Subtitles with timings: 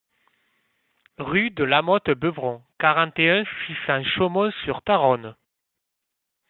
[1.19, 5.35] Rue de Lamotte Beuvron, quarante et un, six cents Chaumont-sur-Tharonne